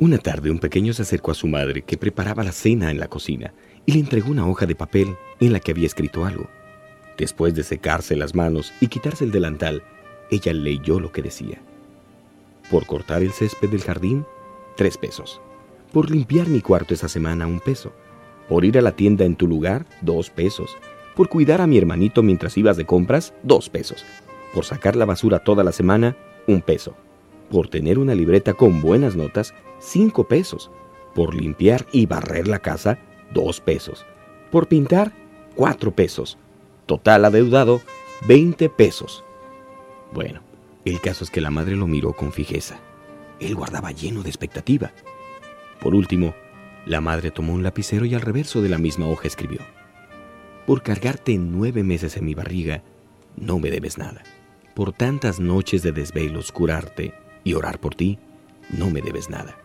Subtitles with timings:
[0.00, 3.08] Una tarde un pequeño se acercó a su madre que preparaba la cena en la
[3.08, 3.52] cocina
[3.84, 6.46] y le entregó una hoja de papel en la que había escrito algo.
[7.16, 9.82] Después de secarse las manos y quitarse el delantal,
[10.30, 11.60] ella leyó lo que decía.
[12.70, 14.24] Por cortar el césped del jardín,
[14.76, 15.40] tres pesos.
[15.92, 17.92] Por limpiar mi cuarto esa semana, un peso.
[18.48, 20.76] Por ir a la tienda en tu lugar, dos pesos.
[21.16, 24.06] Por cuidar a mi hermanito mientras ibas de compras, dos pesos.
[24.54, 26.94] Por sacar la basura toda la semana, un peso.
[27.50, 30.70] Por tener una libreta con buenas notas, cinco pesos.
[31.14, 32.98] Por limpiar y barrer la casa,
[33.32, 34.04] dos pesos.
[34.50, 35.12] Por pintar,
[35.54, 36.36] cuatro pesos.
[36.86, 37.80] Total adeudado,
[38.26, 39.24] 20 pesos.
[40.12, 40.40] Bueno,
[40.84, 42.78] el caso es que la madre lo miró con fijeza.
[43.40, 44.92] Él guardaba lleno de expectativa.
[45.80, 46.34] Por último,
[46.86, 49.60] la madre tomó un lapicero y al reverso de la misma hoja escribió,
[50.66, 52.82] Por cargarte nueve meses en mi barriga,
[53.36, 54.22] no me debes nada.
[54.74, 58.18] Por tantas noches de desvelos curarte y orar por ti,
[58.70, 59.56] no me debes nada.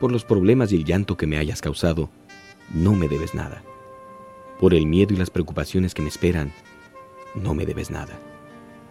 [0.00, 2.10] Por los problemas y el llanto que me hayas causado,
[2.72, 3.62] no me debes nada.
[4.60, 6.52] Por el miedo y las preocupaciones que me esperan,
[7.34, 8.18] no me debes nada.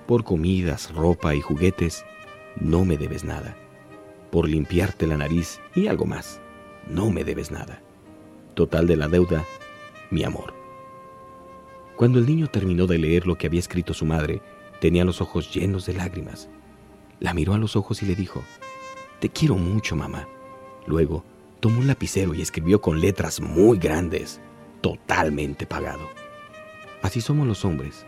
[0.08, 2.05] Por comidas, ropa y juguetes,
[2.59, 3.55] no me debes nada.
[4.31, 6.39] Por limpiarte la nariz y algo más,
[6.88, 7.81] no me debes nada.
[8.53, 9.45] Total de la deuda,
[10.09, 10.53] mi amor.
[11.95, 14.41] Cuando el niño terminó de leer lo que había escrito su madre,
[14.80, 16.50] tenía los ojos llenos de lágrimas.
[17.20, 18.44] La miró a los ojos y le dijo,
[19.20, 20.28] Te quiero mucho, mamá.
[20.86, 21.24] Luego,
[21.59, 24.40] tomó un lapicero y escribió con letras muy grandes,
[24.82, 26.08] totalmente pagado.
[27.02, 28.06] Así somos los hombres,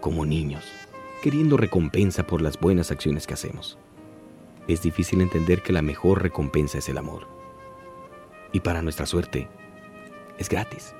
[0.00, 0.64] como niños,
[1.22, 3.78] queriendo recompensa por las buenas acciones que hacemos.
[4.66, 7.26] Es difícil entender que la mejor recompensa es el amor.
[8.52, 9.48] Y para nuestra suerte,
[10.38, 10.94] es gratis.